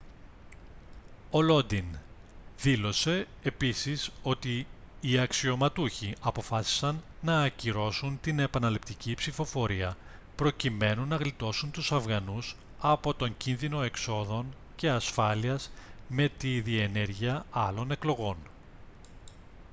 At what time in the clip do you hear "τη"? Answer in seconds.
16.37-16.61